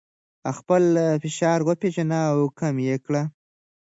خپل 0.57 0.83
فشار 1.23 1.59
وپیژنئ 1.67 2.21
او 2.35 2.41
کم 2.59 2.75
یې 2.87 2.95
کړئ. 3.05 3.23